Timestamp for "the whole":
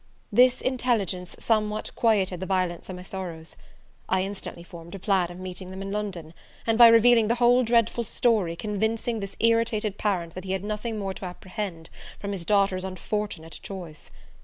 7.27-7.61